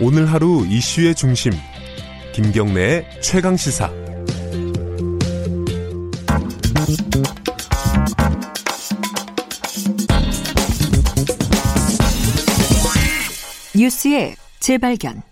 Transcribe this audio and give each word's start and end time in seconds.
오늘 0.00 0.26
하루 0.26 0.64
이슈의 0.64 1.12
중심 1.16 1.52
김경래의 2.32 3.20
최강 3.20 3.56
시사 3.56 3.90
뉴스의 13.74 14.36
재발견. 14.60 15.22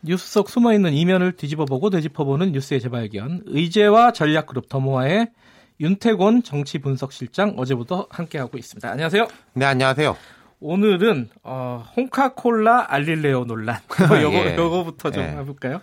뉴스 0.00 0.32
속 0.32 0.48
숨어있는 0.48 0.94
이면을 0.94 1.32
뒤집어보고 1.36 1.90
되짚어보는 1.90 2.50
뉴스의 2.52 2.80
재발견. 2.80 3.42
의제와 3.46 4.12
전략그룹 4.12 4.68
더모아의 4.68 5.28
윤태곤 5.80 6.42
정치분석실장 6.42 7.54
어제부터 7.56 8.08
함께하고 8.10 8.58
있습니다. 8.58 8.90
안녕하세요. 8.90 9.28
네, 9.54 9.64
안녕하세요. 9.64 10.16
오늘은 10.62 11.28
어, 11.42 11.84
홍카콜라 11.96 12.86
알릴레오 12.88 13.44
논란. 13.44 13.78
뭐 14.08 14.22
요거, 14.22 14.36
예. 14.36 14.56
요거부터 14.56 15.10
좀 15.10 15.22
예. 15.22 15.28
해볼까요? 15.28 15.80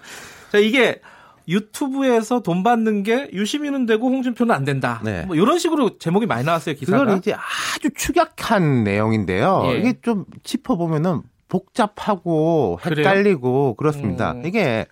자, 0.52 0.58
이게 0.58 1.02
유튜브에서 1.48 2.42
돈 2.42 2.64
받는 2.64 3.04
게 3.04 3.30
유시민은 3.34 3.86
되고 3.86 4.08
홍준표는 4.08 4.54
안 4.54 4.64
된다. 4.66 5.02
네. 5.04 5.26
뭐 5.26 5.36
이런 5.36 5.60
식으로 5.60 5.98
제목이 5.98 6.26
많이 6.26 6.46
나왔어요, 6.46 6.76
기사가. 6.76 7.00
그건 7.00 7.18
이제 7.18 7.34
아주 7.34 7.90
축약한 7.96 8.84
내용인데요. 8.84 9.64
예. 9.66 9.80
이게 9.80 10.00
좀 10.02 10.26
짚어보면은 10.44 11.22
복잡하고 11.50 12.80
그래요? 12.82 13.08
헷갈리고 13.08 13.74
그렇습니다. 13.76 14.34
음. 14.34 14.46
이게 14.46 14.86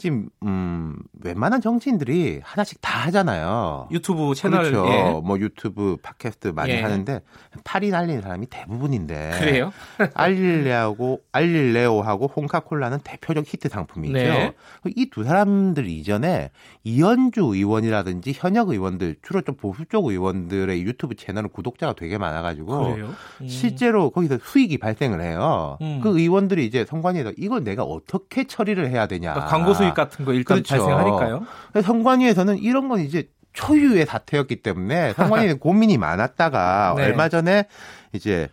지금 0.00 0.28
음 0.42 0.96
웬만한 1.22 1.60
정치인들이 1.60 2.40
하나씩 2.42 2.80
다 2.80 3.06
하잖아요. 3.06 3.88
유튜브 3.90 4.34
채널 4.34 4.70
그렇죠. 4.70 4.88
예. 4.88 5.20
뭐 5.22 5.38
유튜브 5.38 5.96
팟캐스트 6.02 6.48
많이 6.48 6.72
예. 6.72 6.80
하는데 6.82 7.20
팔이 7.64 7.90
날리는 7.90 8.22
사람이 8.22 8.46
대부분인데 8.46 9.36
그래요? 9.38 9.72
알릴레하고 10.14 11.20
알릴레오하고 11.32 12.32
홍카콜라는 12.34 13.00
대표적 13.04 13.44
히트 13.46 13.68
상품이죠. 13.68 14.14
네. 14.14 14.54
이두 14.96 15.24
사람들 15.24 15.86
이전에 15.86 16.50
이현주 16.84 17.42
의원이라든지 17.42 18.32
현역 18.34 18.70
의원들 18.70 19.16
주로 19.22 19.42
좀 19.42 19.54
보수 19.56 19.84
쪽 19.84 20.06
의원들의 20.06 20.82
유튜브 20.82 21.14
채널은 21.14 21.50
구독자가 21.50 21.92
되게 21.92 22.16
많아가지고? 22.16 22.86
음. 22.94 23.14
실제로 23.46 24.10
거기서 24.10 24.38
수익이 24.42 24.78
발생을 24.78 25.20
해요. 25.20 25.76
음. 25.82 26.00
그 26.02 26.18
의원들이 26.18 26.64
이제 26.64 26.84
선관위에서 26.88 27.32
이걸 27.36 27.64
내가 27.64 27.82
어떻게 27.82 28.44
처리를 28.44 28.88
해야 28.88 29.06
되냐. 29.06 29.34
그러니까 29.34 29.50
광고 29.50 29.74
수익 29.74 29.89
같은 29.94 30.24
거 30.24 30.32
일단 30.32 30.62
그렇죠. 30.62 30.76
발생하니까요. 30.76 31.46
선관위에서는 31.82 32.58
이런 32.58 32.88
건 32.88 33.00
이제 33.00 33.28
초유의 33.52 34.06
사태였기 34.06 34.56
때문에 34.62 35.12
선관위에 35.14 35.54
고민이 35.54 35.98
많았다가 35.98 36.94
네. 36.96 37.04
얼마 37.04 37.28
전에 37.28 37.66
이제 38.12 38.48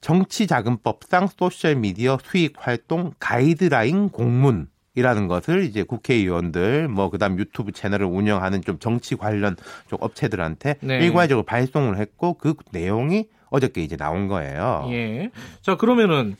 정치자금법상 0.00 1.26
소셜미디어 1.26 2.18
수익 2.22 2.54
활동 2.56 3.12
가이드라인 3.18 4.10
공문 4.10 4.68
이라는 4.94 5.28
것을 5.28 5.64
이제 5.64 5.84
국회의원들 5.84 6.88
뭐 6.88 7.08
그다음 7.10 7.38
유튜브 7.38 7.70
채널을 7.72 8.06
운영하는 8.06 8.62
좀 8.62 8.78
정치 8.80 9.14
관련 9.14 9.56
쪽 9.88 10.02
업체들한테 10.02 10.76
네. 10.80 10.98
일괄적으로 10.98 11.44
발송을 11.44 11.98
했고 11.98 12.34
그 12.34 12.54
내용이 12.72 13.28
어저께 13.50 13.82
이제 13.82 13.96
나온 13.96 14.28
거예요. 14.28 14.86
예. 14.90 15.30
자, 15.62 15.76
그러면은, 15.76 16.36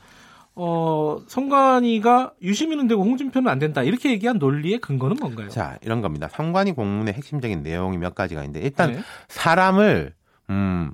어, 0.61 1.19
성관이가 1.29 2.33
유시민은 2.43 2.89
되고 2.89 3.05
홍준표는 3.05 3.49
안 3.49 3.61
된다. 3.61 3.83
이렇게 3.85 4.11
얘기한 4.11 4.39
논리의 4.39 4.81
근거는 4.81 5.17
뭔가요? 5.21 5.49
자, 5.49 5.79
이런 5.83 6.01
겁니다. 6.01 6.29
선관위 6.29 6.73
공문의 6.73 7.15
핵심적인 7.15 7.63
내용이 7.63 7.97
몇 7.97 8.17
가지가 8.17 8.43
있는데 8.43 8.61
일단 8.61 8.93
네. 8.93 8.99
사람을 9.29 10.15
음, 10.51 10.93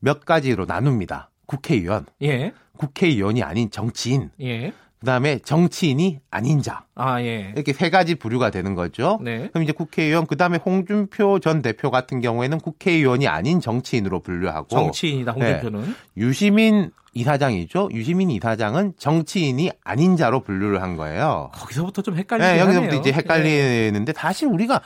몇 0.00 0.24
가지로 0.24 0.64
나눕니다. 0.64 1.30
국회의원, 1.44 2.06
예. 2.22 2.54
국회의원이 2.78 3.42
아닌 3.42 3.70
정치인, 3.70 4.30
예. 4.40 4.72
그다음에 5.00 5.40
정치인이 5.40 6.20
아닌 6.30 6.62
자. 6.62 6.84
아, 6.94 7.20
예. 7.20 7.52
이렇게 7.54 7.74
세 7.74 7.90
가지 7.90 8.14
부류가 8.14 8.50
되는 8.50 8.74
거죠. 8.74 9.18
네. 9.22 9.48
그럼 9.48 9.64
이제 9.64 9.72
국회의원 9.72 10.26
그다음에 10.26 10.58
홍준표 10.64 11.40
전 11.40 11.60
대표 11.60 11.90
같은 11.90 12.20
경우에는 12.20 12.58
국회의원이 12.60 13.28
아닌 13.28 13.60
정치인으로 13.60 14.20
분류하고 14.20 14.68
정치인이다, 14.68 15.32
홍준표는. 15.32 15.94
유시민 16.16 16.92
이사장이죠. 17.14 17.90
유시민 17.92 18.30
이사장은 18.30 18.94
정치인이 18.98 19.70
아닌 19.84 20.16
자로 20.16 20.40
분류를 20.40 20.82
한 20.82 20.96
거예요. 20.96 21.50
거기서부터 21.54 22.02
좀 22.02 22.16
헷갈리긴 22.16 22.52
네, 22.54 22.60
여기서부터 22.60 22.86
하네요. 22.88 23.00
이제 23.00 23.12
헷갈리는데 23.12 24.12
사실 24.14 24.48
우리가 24.48 24.80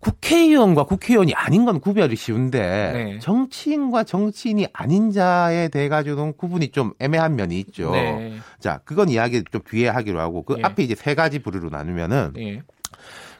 국회의원과 0.00 0.84
국회의원이 0.84 1.32
아닌 1.34 1.64
건 1.64 1.80
구별이 1.80 2.14
쉬운데 2.16 2.92
네. 2.92 3.18
정치인과 3.20 4.04
정치인이 4.04 4.66
아닌 4.74 5.10
자에 5.12 5.68
대해 5.68 5.88
가지고는 5.88 6.36
구분이 6.36 6.72
좀 6.72 6.92
애매한 6.98 7.36
면이 7.36 7.58
있죠. 7.60 7.90
네. 7.92 8.36
자, 8.60 8.80
그건 8.84 9.08
이야기 9.08 9.42
좀 9.50 9.62
뒤에 9.66 9.88
하기로 9.88 10.20
하고 10.20 10.42
그 10.42 10.56
예. 10.58 10.62
앞에 10.62 10.82
이제 10.82 10.94
세 10.94 11.14
가지 11.14 11.38
부류로 11.38 11.70
나누면은 11.70 12.34
예. 12.38 12.62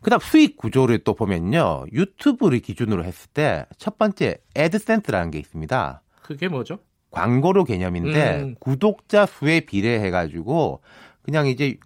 그다음 0.01 0.21
수익 0.21 0.57
구조를 0.57 0.99
또 1.05 1.15
보면요. 1.15 1.85
유튜브를 1.93 2.61
기준으로 2.61 3.05
했을 3.05 3.29
때 3.35 3.67
첫 3.79 3.99
번째 3.99 4.37
애드센스라는 4.57 5.31
게 5.33 5.39
있습니다. 5.39 6.03
그게 6.23 6.49
뭐죠? 6.49 6.79
광고료 7.15 7.65
개념인데 7.65 8.41
음. 8.41 8.55
구독자 8.59 9.27
수에 9.27 9.61
비례해 9.61 10.11
가지고 10.11 10.81
그냥 11.23 11.47
이제 11.47 11.77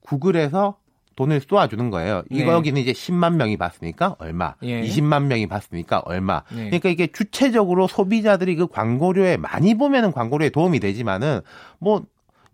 구글에서 0.00 0.76
돈을 1.14 1.40
쏘아주는 1.40 1.90
거예요. 1.90 2.22
네. 2.30 2.40
이거 2.40 2.52
여기는 2.52 2.80
이제 2.80 2.92
10만 2.92 3.36
명이 3.36 3.56
봤으니까 3.56 4.16
얼마, 4.18 4.54
예. 4.62 4.82
20만 4.82 5.24
명이 5.24 5.46
봤으니까 5.46 6.00
얼마. 6.00 6.42
네. 6.50 6.64
그러니까 6.66 6.88
이게 6.88 7.06
주체적으로 7.06 7.86
소비자들이 7.86 8.56
그 8.56 8.66
광고료에 8.66 9.36
많이 9.36 9.76
보면은 9.76 10.10
광고료에 10.12 10.50
도움이 10.50 10.80
되지만은 10.80 11.40
뭐 11.78 12.04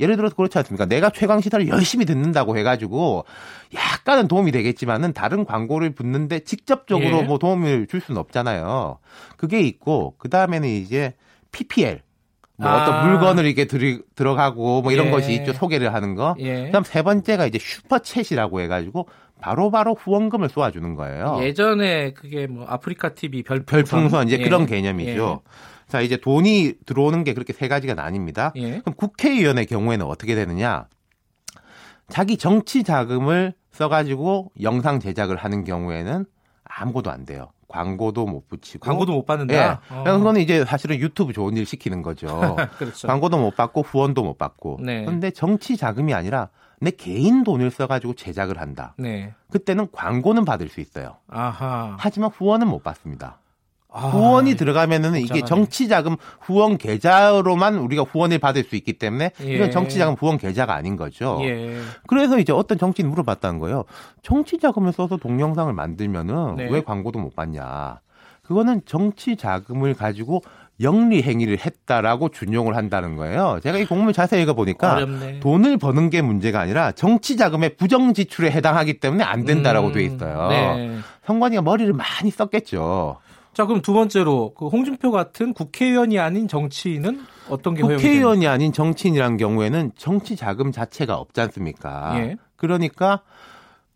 예를 0.00 0.16
들어서 0.16 0.34
그렇지 0.34 0.56
않습니까? 0.58 0.86
내가 0.86 1.10
최강 1.10 1.40
시사를 1.40 1.66
열심히 1.68 2.04
듣는다고 2.04 2.56
해가지고 2.56 3.24
약간은 3.74 4.28
도움이 4.28 4.52
되겠지만은 4.52 5.12
다른 5.12 5.44
광고를 5.44 5.90
붙는데 5.90 6.40
직접적으로 6.40 7.18
예. 7.18 7.22
뭐 7.22 7.38
도움을 7.38 7.86
줄 7.88 8.00
수는 8.00 8.20
없잖아요. 8.20 8.98
그게 9.36 9.60
있고 9.60 10.14
그 10.18 10.28
다음에는 10.28 10.68
이제 10.68 11.14
PPL. 11.52 12.02
뭐 12.56 12.68
아. 12.68 12.82
어떤 12.82 13.08
물건을 13.08 13.46
이렇게 13.46 13.66
들이, 13.66 14.00
들어가고 14.16 14.82
뭐 14.82 14.90
이런 14.90 15.06
예. 15.06 15.10
것이 15.10 15.32
있죠. 15.34 15.52
소개를 15.52 15.94
하는 15.94 16.16
거. 16.16 16.34
예. 16.40 16.66
그다음 16.66 16.82
세 16.84 17.02
번째가 17.02 17.46
이제 17.46 17.58
슈퍼챗이라고 17.58 18.60
해가지고 18.60 19.08
바로바로 19.40 19.94
후원금을 19.94 20.48
쏘아주는 20.48 20.94
거예요. 20.96 21.38
예전에 21.40 22.12
그게 22.12 22.48
뭐 22.48 22.66
아프리카 22.66 23.14
TV 23.14 23.44
별풍선, 23.44 23.84
별풍선 23.84 24.26
이제 24.26 24.38
예. 24.40 24.44
그런 24.44 24.66
개념이죠. 24.66 25.42
자 25.86 26.00
이제 26.00 26.16
돈이 26.16 26.74
들어오는 26.84 27.22
게 27.22 27.32
그렇게 27.32 27.52
세 27.52 27.68
가지가 27.68 27.94
나뉩니다. 27.94 28.52
예. 28.56 28.80
그럼 28.80 28.94
국회의원의 28.96 29.66
경우에는 29.66 30.04
어떻게 30.06 30.34
되느냐? 30.34 30.86
자기 32.08 32.36
정치 32.36 32.82
자금을 32.82 33.54
써가지고 33.70 34.50
영상 34.62 34.98
제작을 34.98 35.36
하는 35.36 35.62
경우에는 35.62 36.24
아무것도 36.68 37.10
안 37.10 37.24
돼요. 37.24 37.48
광고도 37.68 38.26
못 38.26 38.48
붙이고. 38.48 38.84
광고도 38.84 39.12
못 39.12 39.22
예. 39.22 39.26
받는다. 39.26 39.80
어. 39.90 40.04
그거는 40.04 40.40
이제 40.40 40.64
사실은 40.64 40.98
유튜브 40.98 41.32
좋은 41.32 41.56
일 41.56 41.66
시키는 41.66 42.02
거죠. 42.02 42.56
그렇죠. 42.78 43.06
광고도 43.06 43.38
못 43.38 43.56
받고 43.56 43.82
후원도 43.82 44.22
못 44.22 44.38
받고. 44.38 44.78
네. 44.82 45.04
그런데 45.04 45.30
정치 45.30 45.76
자금이 45.76 46.14
아니라 46.14 46.48
내 46.80 46.90
개인 46.90 47.44
돈을 47.44 47.70
써가지고 47.70 48.14
제작을 48.14 48.58
한다. 48.58 48.94
네. 48.96 49.34
그때는 49.50 49.88
광고는 49.92 50.44
받을 50.44 50.68
수 50.68 50.80
있어요. 50.80 51.16
아하. 51.28 51.96
하지만 51.98 52.30
후원은 52.30 52.68
못 52.68 52.82
받습니다. 52.82 53.38
아, 53.90 54.08
후원이 54.08 54.56
들어가면은 54.56 55.16
이게 55.16 55.40
복잡하네. 55.40 55.46
정치자금 55.46 56.16
후원 56.40 56.76
계좌로만 56.76 57.76
우리가 57.76 58.02
후원을 58.02 58.38
받을 58.38 58.64
수 58.64 58.76
있기 58.76 58.94
때문에 58.94 59.32
예. 59.40 59.54
이건 59.54 59.70
정치자금 59.70 60.14
후원 60.14 60.36
계좌가 60.36 60.74
아닌 60.74 60.96
거죠. 60.96 61.38
예. 61.42 61.80
그래서 62.06 62.38
이제 62.38 62.52
어떤 62.52 62.78
정치인 62.78 63.08
물어봤다는 63.08 63.58
거예요. 63.58 63.84
정치자금을 64.22 64.92
써서 64.92 65.16
동영상을 65.16 65.72
만들면은 65.72 66.56
네. 66.56 66.68
왜 66.70 66.82
광고도 66.82 67.18
못 67.18 67.34
받냐? 67.34 68.00
그거는 68.42 68.82
정치자금을 68.84 69.94
가지고 69.94 70.42
영리 70.80 71.22
행위를 71.22 71.58
했다라고 71.58 72.28
준용을 72.28 72.76
한다는 72.76 73.16
거예요. 73.16 73.58
제가 73.62 73.78
이 73.78 73.84
공문 73.84 74.12
자세히 74.12 74.42
읽어보니까 74.42 74.94
어렵네. 74.94 75.40
돈을 75.40 75.76
버는 75.76 76.10
게 76.10 76.22
문제가 76.22 76.60
아니라 76.60 76.92
정치 76.92 77.36
자금의 77.36 77.76
부정 77.76 78.14
지출에 78.14 78.50
해당하기 78.50 79.00
때문에 79.00 79.24
안 79.24 79.44
된다라고 79.44 79.88
음, 79.88 79.92
돼 79.92 80.04
있어요. 80.04 80.48
네. 80.48 80.98
성관이가 81.26 81.62
머리를 81.62 81.92
많이 81.94 82.30
썼겠죠. 82.30 83.16
자, 83.54 83.66
그럼 83.66 83.82
두 83.82 83.92
번째로 83.92 84.54
그 84.54 84.68
홍준표 84.68 85.10
같은 85.10 85.52
국회의원이 85.52 86.18
아닌 86.18 86.46
정치인은 86.48 87.24
어떤 87.48 87.74
게 87.74 87.82
국회의원이 87.82 88.46
아닌 88.46 88.72
정치인이란 88.72 89.36
경우에는 89.36 89.92
정치 89.96 90.36
자금 90.36 90.70
자체가 90.70 91.16
없지 91.16 91.40
않습니까? 91.40 92.12
예. 92.18 92.36
그러니까 92.56 93.22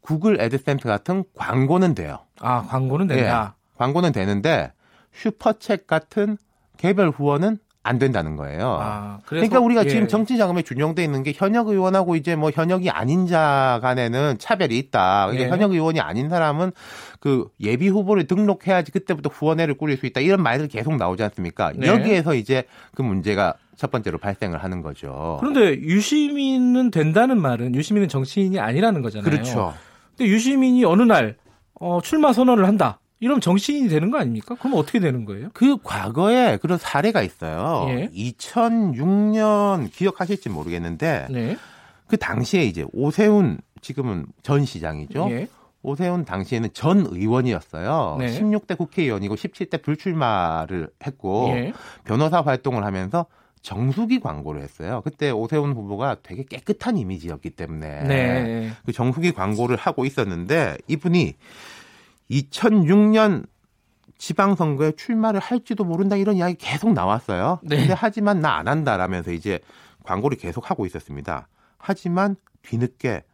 구글 0.01 0.41
애드센스 0.41 0.85
같은 0.85 1.25
광고는 1.35 1.95
돼요. 1.95 2.19
아, 2.41 2.63
광고는 2.63 3.07
된다. 3.07 3.57
광고는 3.77 4.13
되는데 4.13 4.73
슈퍼챗 5.15 5.87
같은 5.87 6.37
개별 6.77 7.11
후원은 7.11 7.59
안 7.85 7.99
된다는 7.99 8.37
거예요. 8.37 8.79
아, 8.81 9.19
그래서 9.27 9.49
그러니까 9.49 9.61
우리가 9.61 9.85
예. 9.85 9.89
지금 9.89 10.07
정치 10.07 10.39
자금에 10.39 10.63
준용돼 10.63 11.03
있는 11.03 11.25
게 11.25 11.33
현역 11.35 11.69
의원하고 11.69 12.15
이제 12.15 12.37
뭐 12.37 12.51
현역이 12.51 12.91
아닌 12.91 13.27
자 13.27 13.81
간에는 13.83 14.37
차별이 14.39 14.79
있다. 14.79 15.27
그러니까 15.27 15.47
예. 15.47 15.51
현역 15.51 15.73
의원이 15.73 16.01
아닌 16.01 16.29
사람은 16.29 16.71
그 17.19 17.49
예비 17.61 17.89
후보를 17.89 18.27
등록해야지 18.29 18.93
그때부터 18.93 19.31
후원회를 19.31 19.75
꾸릴 19.75 19.97
수 19.97 20.07
있다. 20.07 20.21
이런 20.21 20.43
말들 20.43 20.69
계속 20.69 20.97
나오지 20.97 21.25
않습니까? 21.25 21.73
네. 21.75 21.89
여기에서 21.89 22.35
이제 22.35 22.65
그 22.95 23.03
문제가 23.03 23.55
첫 23.77 23.91
번째로 23.91 24.19
발생을 24.19 24.63
하는 24.63 24.81
거죠. 24.81 25.39
그런데 25.41 25.81
유시민은 25.81 26.93
된다는 26.93 27.41
말은 27.41 27.75
유시민은 27.75 28.09
정치인이 28.09 28.61
아니라는 28.61 29.03
거잖아요. 29.03 29.29
그렇죠. 29.29 29.75
근데 30.17 30.31
유시민이 30.31 30.85
어느 30.85 31.03
날 31.03 31.37
어, 31.81 32.01
출마 32.01 32.33
선언을 32.33 32.67
한다. 32.67 33.01
이러면 33.23 33.41
정치인이 33.41 33.89
되는 33.89 34.11
거 34.11 34.19
아닙니까? 34.19 34.57
그럼 34.57 34.75
어떻게 34.75 34.99
되는 34.99 35.25
거예요? 35.25 35.51
그 35.55 35.77
과거에 35.81 36.57
그런 36.57 36.77
사례가 36.77 37.23
있어요. 37.23 37.87
예. 37.91 38.09
2006년 38.09 39.93
기억하실지 39.93 40.49
모르겠는데 40.49 41.29
네. 41.31 41.57
그 42.09 42.17
당시에 42.17 42.65
이제 42.65 42.85
오세훈 42.93 43.59
지금은 43.81 44.27
전 44.43 44.65
시장이죠. 44.65 45.29
예. 45.31 45.47
오세훈 45.83 46.25
당시에는 46.25 46.71
전 46.73 47.07
의원이었어요. 47.09 48.17
네. 48.19 48.27
16대 48.27 48.77
국회의원이고 48.77 49.37
17대 49.37 49.83
불출마를 49.83 50.89
했고 51.07 51.53
예. 51.55 51.73
변호사 52.03 52.41
활동을 52.41 52.85
하면서 52.85 53.27
정수기 53.63 54.19
광고를 54.19 54.63
했어요. 54.63 55.01
그때 55.05 55.31
오세훈 55.31 55.75
후보가 55.75 56.17
되게 56.25 56.43
깨끗한 56.43 56.99
이미지였기 56.99 57.51
때문에 57.51 58.03
네. 58.03 58.71
그 58.85 58.91
정수기 58.91 59.31
광고를 59.31 59.77
하고 59.77 60.05
있었는데 60.05 60.79
이분이 60.89 61.37
2006년 62.33 63.47
지방선거에 64.19 64.93
출마를 64.93 65.41
할지도 65.41 65.85
모른다 65.85 66.17
이런 66.17 66.37
이야기 66.37 66.55
계속 66.55 66.93
나왔어요. 66.93 67.59
네. 67.63 67.77
근데 67.77 67.93
하지만 67.93 68.41
나 68.41 68.57
안 68.59 68.69
한다라면서 68.69 69.33
이제 69.33 69.59
광고를 70.05 70.37
계속 70.39 70.71
하고 70.71 70.87
있었습니다. 70.87 71.49
하지만 71.79 72.37
뒤늦게 72.63 73.25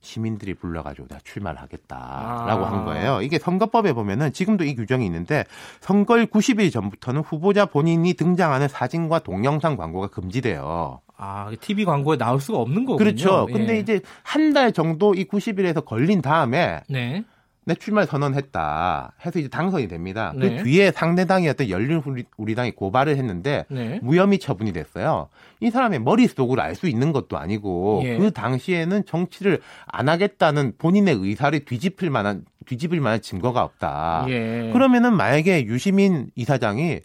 시민들이 0.00 0.54
불러가지고 0.54 1.08
내가 1.08 1.20
출마를 1.24 1.60
하겠다라고 1.60 2.64
아. 2.66 2.72
한 2.72 2.84
거예요. 2.84 3.20
이게 3.20 3.38
선거법에 3.40 3.92
보면은 3.92 4.32
지금도 4.32 4.62
이 4.64 4.76
규정이 4.76 5.04
있는데 5.06 5.44
선거일 5.80 6.26
90일 6.26 6.70
전부터는 6.72 7.22
후보자 7.22 7.66
본인이 7.66 8.14
등장하는 8.14 8.68
사진과 8.68 9.20
동영상 9.20 9.76
광고가 9.76 10.06
금지돼요. 10.08 11.00
아, 11.16 11.50
TV 11.60 11.84
광고에 11.84 12.16
나올 12.16 12.40
수가 12.40 12.58
없는 12.58 12.84
거군요. 12.84 12.98
그렇죠. 12.98 13.46
예. 13.48 13.52
근데 13.52 13.78
이제 13.80 14.00
한 14.22 14.52
달 14.52 14.70
정도 14.70 15.14
이 15.14 15.24
90일에서 15.24 15.84
걸린 15.84 16.22
다음에 16.22 16.82
네. 16.88 17.24
내 17.68 17.74
출마 17.74 18.06
선언했다 18.06 19.12
해서 19.26 19.38
이제 19.38 19.48
당선이 19.48 19.88
됩니다. 19.88 20.32
네. 20.34 20.56
그 20.56 20.64
뒤에 20.64 20.90
상대당이었던 20.90 21.68
열린우리당이 21.68 22.70
고발을 22.70 23.18
했는데 23.18 23.66
네. 23.68 24.00
무혐의 24.02 24.38
처분이 24.38 24.72
됐어요. 24.72 25.28
이 25.60 25.68
사람의 25.68 25.98
머릿속을 25.98 26.60
알수 26.60 26.88
있는 26.88 27.12
것도 27.12 27.36
아니고 27.36 28.00
예. 28.04 28.16
그 28.16 28.30
당시에는 28.30 29.04
정치를 29.04 29.60
안 29.84 30.08
하겠다는 30.08 30.76
본인의 30.78 31.16
의사를 31.16 31.62
뒤집힐 31.66 32.08
만한 32.08 32.46
뒤집을 32.64 33.00
만한 33.00 33.20
증거가 33.20 33.64
없다. 33.64 34.24
예. 34.28 34.70
그러면은 34.72 35.14
만약에 35.14 35.66
유시민 35.66 36.30
이사장이 36.36 37.00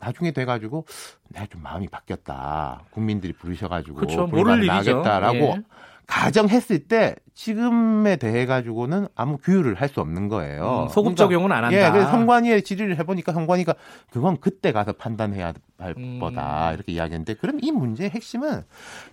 나중에 0.00 0.32
돼가지고 0.32 0.86
내가 1.28 1.46
좀 1.46 1.62
마음이 1.62 1.86
바뀌었다. 1.86 2.82
국민들이 2.90 3.32
부르셔가지고 3.32 3.94
그렇죠. 3.94 4.26
모를 4.26 4.58
일이죠. 4.58 4.72
나겠다라고 4.72 5.36
예. 5.36 5.62
가정했을 6.06 6.80
때 6.80 7.14
지금에 7.34 8.16
대해 8.16 8.44
가지고는 8.44 9.06
아무 9.14 9.38
규율을 9.38 9.74
할 9.74 9.88
수 9.88 10.00
없는 10.00 10.28
거예요. 10.28 10.84
음, 10.84 10.88
소급 10.88 11.14
그러니까 11.16 11.24
적용은 11.24 11.52
안 11.52 11.64
한다. 11.64 11.86
예, 11.86 11.90
그래서 11.90 12.10
성관위에 12.10 12.60
질의를 12.60 12.98
해보니까 12.98 13.32
성관위가 13.32 13.74
그건 14.10 14.36
그때 14.40 14.72
가서 14.72 14.92
판단해야 14.92 15.54
할 15.78 15.94
음. 15.96 16.18
거다 16.20 16.72
이렇게 16.74 16.92
이야기했는데 16.92 17.34
그럼 17.34 17.58
이 17.62 17.72
문제의 17.72 18.10
핵심은 18.10 18.62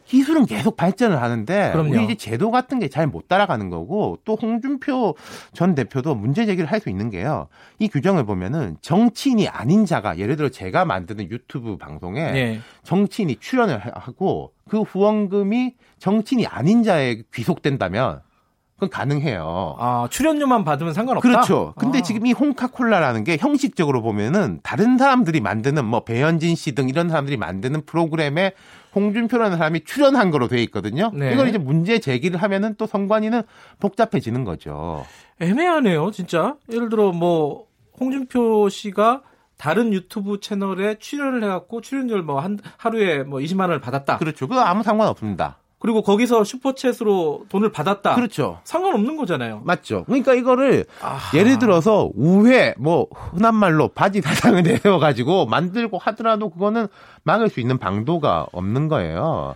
기술은 0.05 0.45
계속 0.45 0.75
발전을 0.75 1.21
하는데 1.21 1.71
그럼요. 1.71 1.89
우리 1.93 2.03
이제 2.03 2.15
제도 2.15 2.51
같은 2.51 2.79
게 2.79 2.89
잘 2.89 3.07
못 3.07 3.27
따라가는 3.27 3.69
거고 3.69 4.19
또 4.25 4.35
홍준표 4.35 5.15
전 5.53 5.75
대표도 5.75 6.15
문제 6.15 6.45
제기를 6.45 6.69
할 6.69 6.81
수 6.81 6.89
있는 6.89 7.09
게요. 7.09 7.47
이 7.79 7.87
규정을 7.87 8.25
보면은 8.25 8.77
정치인이 8.81 9.47
아닌 9.47 9.85
자가 9.85 10.17
예를 10.19 10.35
들어 10.35 10.49
제가 10.49 10.83
만드는 10.85 11.29
유튜브 11.31 11.77
방송에 11.77 12.19
예. 12.35 12.59
정치인이 12.83 13.37
출연을 13.39 13.79
하고 13.95 14.51
그 14.67 14.81
후원금이 14.81 15.75
정치인이 15.99 16.45
아닌 16.47 16.83
자에 16.83 17.23
귀속된다면 17.33 18.21
그건 18.75 18.89
가능해요. 18.91 19.75
아, 19.79 20.07
출연료만 20.11 20.63
받으면 20.63 20.93
상관없다. 20.93 21.27
그렇죠. 21.27 21.73
근데 21.77 21.97
아. 21.97 22.01
지금 22.03 22.27
이 22.27 22.31
홍카콜라라는 22.31 23.23
게 23.23 23.35
형식적으로 23.39 24.03
보면은 24.03 24.59
다른 24.61 24.99
사람들이 24.99 25.41
만드는 25.41 25.83
뭐 25.83 26.01
배현진 26.03 26.55
씨 26.55 26.75
등 26.75 26.87
이런 26.87 27.09
사람들이 27.09 27.37
만드는 27.37 27.85
프로그램에 27.87 28.51
홍준표라는 28.93 29.57
사람이 29.57 29.83
출연한 29.85 30.29
거로 30.29 30.47
돼 30.47 30.61
있거든요. 30.63 31.09
네. 31.11 31.33
이걸 31.33 31.47
이제 31.47 31.57
문제 31.57 31.97
제기를 31.97 32.39
하면은 32.41 32.75
또 32.77 32.85
선관위는 32.85 33.41
복잡해지는 33.79 34.43
거죠. 34.43 35.03
애매하네요, 35.39 36.11
진짜. 36.11 36.55
예를 36.71 36.89
들어 36.89 37.11
뭐 37.11 37.65
홍준표 37.99 38.69
씨가 38.69 39.23
다른 39.57 39.91
유튜브 39.93 40.39
채널에 40.39 40.95
출연을 40.99 41.43
해갖고 41.43 41.81
출연료를 41.81 42.23
뭐 42.23 42.39
한 42.39 42.59
하루에 42.77 43.23
뭐 43.23 43.39
20만 43.39 43.61
원을 43.61 43.79
받았다. 43.81 44.17
그렇죠. 44.17 44.47
그거 44.47 44.61
아무 44.61 44.83
상관 44.83 45.07
없습니다. 45.07 45.57
그리고 45.79 46.01
거기서 46.01 46.41
슈퍼챗으로 46.41 47.49
돈을 47.49 47.71
받았다. 47.71 48.15
그렇죠. 48.15 48.59
상관없는 48.63 49.15
거잖아요. 49.17 49.61
맞죠. 49.63 50.05
그러니까 50.05 50.33
이거를 50.33 50.85
아. 51.01 51.19
예를 51.35 51.59
들어서 51.59 52.09
우회 52.15 52.73
뭐 52.79 53.07
흔한 53.11 53.53
말로 53.55 53.87
바지 53.87 54.21
사장을 54.21 54.61
내세워 54.63 54.97
가지고 54.99 55.45
만들고 55.45 55.97
하더라도 55.99 56.49
그거는 56.49 56.87
막을 57.23 57.49
수 57.49 57.59
있는 57.59 57.77
방도가 57.77 58.47
없는 58.51 58.87
거예요. 58.87 59.55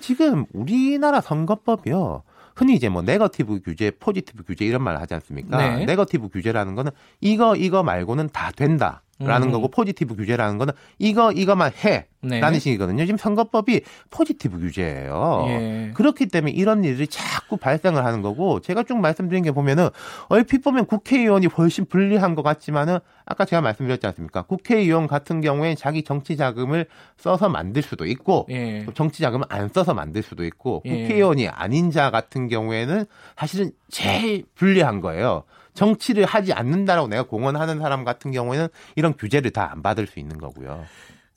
지금 0.00 0.46
우리나라 0.52 1.20
선거법이요. 1.20 2.22
흔히 2.54 2.74
이제 2.74 2.88
뭐 2.88 3.02
네거티브 3.02 3.60
규제, 3.62 3.90
포지티브 3.90 4.44
규제 4.44 4.64
이런 4.64 4.82
말 4.82 4.98
하지 5.00 5.14
않습니까? 5.14 5.56
네. 5.56 5.84
네거티브 5.84 6.28
규제라는 6.28 6.74
거는 6.74 6.90
이거 7.20 7.56
이거 7.56 7.82
말고는 7.82 8.30
다 8.32 8.50
된다. 8.54 9.02
라는 9.20 9.48
음. 9.48 9.52
거고 9.52 9.68
포지티브 9.68 10.16
규제라는 10.16 10.58
거는 10.58 10.72
이거 10.98 11.30
이거만 11.32 11.72
해. 11.84 12.06
네. 12.22 12.58
식이거든요. 12.58 13.06
지금 13.06 13.16
선거법이 13.16 13.80
포지티브 14.10 14.58
규제예요. 14.58 15.46
예. 15.48 15.90
그렇기 15.94 16.26
때문에 16.26 16.52
이런 16.52 16.84
일이 16.84 17.06
자꾸 17.06 17.56
발생을 17.56 18.04
하는 18.04 18.20
거고 18.22 18.60
제가 18.60 18.82
쭉 18.82 18.98
말씀드린 18.98 19.42
게 19.42 19.52
보면은 19.52 19.88
얼핏 20.28 20.62
보면 20.62 20.86
국회의원이 20.86 21.46
훨씬 21.46 21.86
불리한 21.86 22.34
것 22.34 22.42
같지만은 22.42 22.98
아까 23.24 23.44
제가 23.44 23.62
말씀드렸지 23.62 24.06
않습니까? 24.08 24.42
국회의원 24.42 25.06
같은 25.06 25.40
경우에 25.40 25.74
자기 25.74 26.02
정치 26.02 26.36
자금을 26.36 26.86
써서 27.16 27.48
만들 27.48 27.82
수도 27.82 28.04
있고 28.06 28.46
예. 28.50 28.84
또 28.84 28.92
정치 28.92 29.22
자금을 29.22 29.46
안 29.48 29.68
써서 29.68 29.94
만들 29.94 30.22
수도 30.22 30.44
있고 30.44 30.82
예. 30.84 31.02
국회의원이 31.02 31.48
아닌 31.48 31.90
자 31.90 32.10
같은 32.10 32.48
경우에는 32.48 33.06
사실은 33.36 33.70
제일 33.88 34.44
불리한 34.54 35.00
거예요. 35.00 35.44
정치를 35.72 36.24
하지 36.26 36.52
않는다라고 36.52 37.08
내가 37.08 37.22
공언하는 37.22 37.78
사람 37.78 38.04
같은 38.04 38.32
경우에는 38.32 38.68
이런 38.96 39.14
규제를 39.16 39.52
다 39.52 39.70
안 39.70 39.82
받을 39.82 40.06
수 40.06 40.18
있는 40.18 40.36
거고요. 40.38 40.84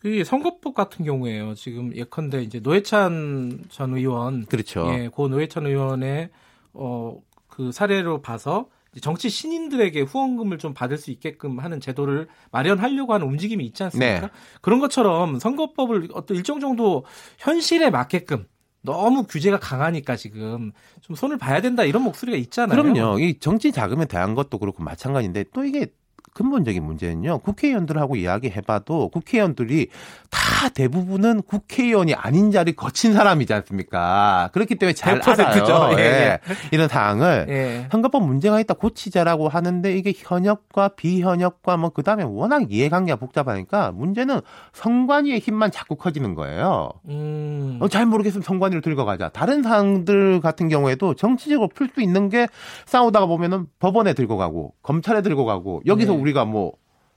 그 0.04 0.26
선거법 0.26 0.74
같은 0.74 1.06
경우에요. 1.06 1.56
지금 1.56 1.96
예컨대 1.96 2.44
이제 2.44 2.60
노회찬 2.60 3.64
전 3.70 3.96
의원, 3.96 4.46
그렇죠. 4.46 4.86
예, 4.94 5.08
고 5.08 5.30
노회찬 5.30 5.66
의원의 5.66 6.30
어그 6.74 7.72
사례로 7.72 8.22
봐서 8.22 8.68
정치 9.00 9.30
신인들에게 9.30 10.02
후원금을 10.02 10.58
좀 10.58 10.74
받을 10.74 10.98
수 10.98 11.10
있게끔 11.10 11.60
하는 11.60 11.80
제도를 11.80 12.28
마련하려고 12.52 13.14
하는 13.14 13.28
움직임이 13.28 13.66
있지 13.66 13.82
않습니까? 13.84 14.20
네. 14.20 14.30
그런 14.62 14.80
것처럼 14.82 15.40
선거법을 15.40 16.10
어떤 16.14 16.36
일정 16.36 16.60
정도 16.60 17.06
현실에 17.40 17.90
맞게끔 17.90 18.46
너무 18.82 19.24
규제가 19.24 19.58
강하니까 19.58 20.18
지금 20.18 20.74
좀 21.00 21.16
손을 21.16 21.38
봐야 21.38 21.62
된다 21.62 21.86
이런 21.86 22.04
목소리가 22.04 22.38
있잖아요. 22.38 22.84
그럼요. 22.84 23.20
이 23.20 23.40
정치 23.40 23.72
자금에 23.72 24.06
대한 24.06 24.36
것도 24.36 24.58
그렇고 24.58 24.84
마찬가지인데 24.84 25.46
또 25.54 25.64
이게 25.64 25.88
근본적인 26.34 26.84
문제는요. 26.84 27.40
국회의원들하고 27.40 28.16
이야기해봐도 28.16 29.10
국회의원들이 29.10 29.88
다 30.30 30.70
대부분은 30.70 31.44
국회의원이 31.44 32.14
아닌 32.16 32.52
자리 32.52 32.76
거친 32.76 33.14
사람이지 33.14 33.54
않습니까? 33.54 34.50
그렇기 34.54 34.76
때문에 34.76 34.94
잘 34.94 35.20
100% 35.20 35.66
죠. 35.66 35.76
알아요. 35.76 36.00
예, 36.00 36.04
예. 36.04 36.40
이런 36.72 36.88
사항을 36.88 37.46
예. 37.50 37.88
선거법 37.92 38.26
문제가 38.26 38.60
있다 38.60 38.74
고치자라고 38.74 39.48
하는데 39.48 39.96
이게 39.96 40.14
현역과 40.16 40.90
비현역과 40.90 41.78
뭐 41.78 41.90
그다음에 41.90 42.24
워낙 42.24 42.72
이해관계가 42.72 43.18
복잡하니까 43.18 43.92
문제는 43.92 44.42
선관위의 44.74 45.40
힘만 45.40 45.72
자꾸 45.72 45.96
커지는 45.96 46.36
거예요. 46.36 46.90
음. 47.10 47.78
어, 47.82 47.88
잘 47.88 48.06
모르겠으면 48.06 48.42
선관위로 48.44 48.82
들고 48.82 49.06
가자. 49.06 49.30
다른 49.30 49.62
사항들 49.64 50.42
같은 50.42 50.68
경우에도 50.70 51.14
정치적으로 51.14 51.70
풀 51.70 51.94
수 51.94 52.02
있는 52.02 52.30
게 52.30 52.48
싸우다가 52.88 53.28
보면은 53.28 53.68
법원에 53.80 54.14
들고 54.14 54.38
가고 54.38 54.74
검찰에 54.82 55.22
들고 55.22 55.46
가고 55.46 55.82
여기서 55.86 56.14
네. 56.14 56.18
우리가 56.24 56.46
뭐 56.46 56.74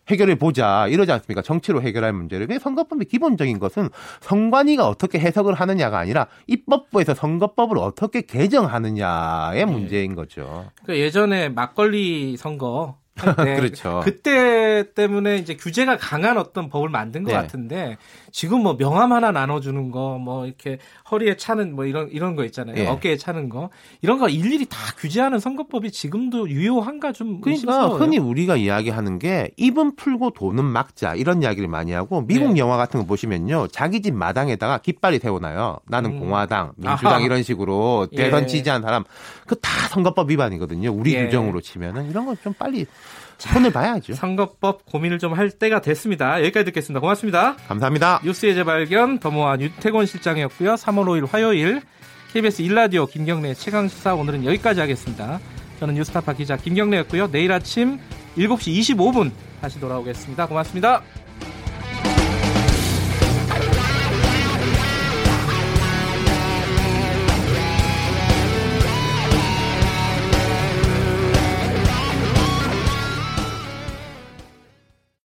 해결해 0.09 0.37
보자 0.37 0.87
이러지 0.89 1.11
않습니까? 1.13 1.43
정치로 1.43 1.83
해결할 1.83 2.13
문제를. 2.13 2.47
근데 2.47 2.59
선거법의 2.61 3.07
기본적인 3.07 3.59
것은 3.59 3.89
선관위가 4.21 4.87
어떻게 4.89 5.19
해석을 5.19 5.55
하느냐가 5.55 5.99
아니라 5.99 6.29
입법부에서 6.47 7.15
선거법을 7.15 7.79
어떻게 7.79 8.23
개정하느냐의 8.23 9.65
네. 9.67 9.73
문제인 9.73 10.15
거죠. 10.15 10.71
그 10.85 10.99
예전에 10.99 11.49
막걸리 11.49 12.37
선거 12.37 12.99
때 12.99 13.06
그렇죠. 13.37 14.01
그때 14.05 14.85
때문에 14.95 15.37
이제 15.37 15.57
규제가 15.57 15.97
강한 15.97 16.37
어떤 16.39 16.69
법을 16.69 16.89
만든 16.91 17.23
것 17.25 17.31
네. 17.31 17.37
같은데 17.37 17.97
지금 18.33 18.63
뭐 18.63 18.77
명함 18.77 19.13
하나 19.13 19.31
나눠주는 19.33 19.91
거 19.91 20.17
뭐 20.19 20.47
이렇게 20.47 20.79
허리에 21.11 21.37
차는 21.37 21.75
뭐 21.75 21.85
이런 21.85 22.09
이런 22.11 22.37
거 22.37 22.45
있잖아요. 22.45 22.77
예. 22.77 22.87
어깨에 22.87 23.17
차는 23.17 23.49
거 23.49 23.71
이런 24.03 24.19
거 24.19 24.29
일일이 24.29 24.67
다 24.67 24.77
규제하는 24.99 25.39
선거법이 25.39 25.91
지금도 25.91 26.49
유효한가 26.51 27.13
좀 27.13 27.41
그러니까 27.41 27.51
의심스러워요. 27.51 27.99
흔히 28.03 28.19
우리가 28.19 28.57
이야기하는 28.57 29.19
게 29.19 29.51
입은 29.57 29.97
풀고 29.97 30.31
돈은 30.31 30.65
막자 30.65 31.15
이런 31.15 31.43
이야기를 31.43 31.69
많이 31.69 31.93
하고 31.93 32.23
미국 32.27 32.53
네. 32.55 32.59
영화 32.61 32.77
같은 32.77 33.01
거 33.01 33.07
보시면요 33.07 33.69
자기 33.69 34.03
집 34.03 34.15
마당에다가 34.15 34.79
깃발이 34.79 35.19
세워놔요 35.19 35.79
나는 35.89 36.13
음. 36.13 36.21
공화당 36.21 36.73
민주당 36.77 37.15
아하. 37.15 37.21
이런 37.21 37.43
식으로 37.43 38.09
예. 38.13 38.17
대선 38.17 38.47
지지한 38.47 38.83
사람 38.83 39.05
그 39.47 39.57
다 39.61 39.89
선거법 39.89 40.31
위반이거든요 40.31 40.93
우리 40.93 41.15
예. 41.15 41.25
규정으로 41.25 41.61
치면은 41.61 42.09
이런 42.11 42.27
거 42.27 42.35
좀 42.43 42.53
빨리 42.53 42.85
손을 43.39 43.71
봐야죠 43.71 44.15
선거법 44.15 44.87
고민을 44.87 45.19
좀 45.19 45.37
할 45.37 45.51
때가 45.51 45.81
됐습니다. 45.81 46.39
여기까지 46.41 46.65
듣겠습니다. 46.67 47.01
고맙습니다. 47.01 47.57
감사합니다 47.69 48.21
뉴스의 48.25 48.55
재발견 48.55 49.19
더모아 49.19 49.59
유태곤 49.61 50.07
실장이었고요. 50.07 50.75
3월 50.75 51.05
5일 51.05 51.29
화요일 51.31 51.83
KBS 52.33 52.63
일라디오 52.63 53.07
김경래 53.07 53.55
최강 53.55 53.89
시사 53.89 54.15
오늘은 54.15 54.45
여기까지 54.45 54.81
하겠습니다. 54.81 55.41
저는 55.81 55.95
뉴스타파 55.95 56.33
기자 56.35 56.57
김경래였고요. 56.57 57.31
내일 57.31 57.53
아침 57.53 57.99
7시 58.39 58.97
25분 58.97 59.31
다시 59.61 59.79
돌아오겠습니다. 59.81 60.47
고맙습니다. 60.47 61.03